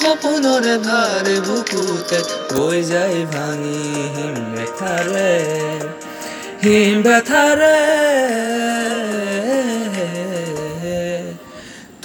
সপোনৰে 0.00 0.74
ভাৰে 0.84 1.36
বুকুতে 1.46 2.18
বৈ 2.52 2.78
যায় 2.84 3.20
ভাঙি 3.32 3.82
হিম 4.14 4.36
বেথাৰে 4.52 5.32
হিম 6.64 6.96
বেথাৰে 7.02 7.74